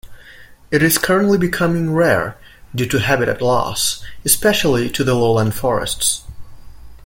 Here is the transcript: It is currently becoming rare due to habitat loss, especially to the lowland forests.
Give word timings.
It 0.71 0.81
is 0.81 0.97
currently 0.97 1.37
becoming 1.37 1.93
rare 1.93 2.35
due 2.73 2.87
to 2.87 2.97
habitat 2.99 3.39
loss, 3.39 4.03
especially 4.25 4.89
to 4.89 5.03
the 5.03 5.13
lowland 5.13 5.53
forests. 5.53 6.23